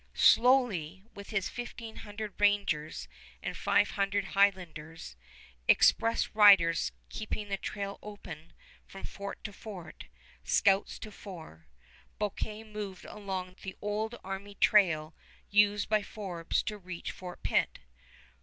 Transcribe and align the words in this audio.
Slowly, 0.15 1.03
with 1.13 1.29
his 1.29 1.47
fifteen 1.47 1.97
hundred 1.97 2.33
rangers 2.41 3.07
and 3.43 3.55
five 3.55 3.91
hundred 3.91 4.25
Highlanders, 4.33 5.15
express 5.67 6.33
riders 6.33 6.91
keeping 7.09 7.49
the 7.49 7.57
trail 7.57 7.99
open 8.01 8.53
from 8.87 9.03
fort 9.03 9.43
to 9.43 9.53
fort, 9.53 10.05
scouts 10.43 10.97
to 10.97 11.11
fore, 11.11 11.67
Bouquet 12.17 12.63
moved 12.63 13.05
along 13.05 13.57
the 13.61 13.77
old 13.79 14.15
army 14.23 14.55
trail 14.55 15.13
used 15.51 15.87
by 15.87 16.01
Forbes 16.01 16.63
to 16.63 16.79
reach 16.79 17.11
Fort 17.11 17.43
Pitt. 17.43 17.77